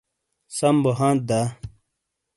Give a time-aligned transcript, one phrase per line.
[0.57, 1.41] سم بو ہانتھ دا؟